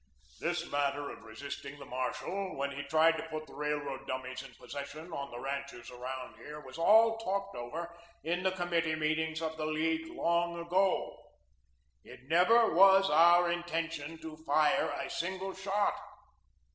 [0.39, 4.51] "This matter of resisting the marshal when he tried to put the Railroad dummies in
[4.55, 9.57] possession on the ranches around here, was all talked over in the committee meetings of
[9.57, 11.21] the League long ago.
[12.03, 15.93] It never was our intention to fire a single shot.